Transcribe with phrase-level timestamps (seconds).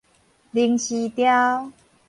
[0.53, 1.71] 翎鷥鵰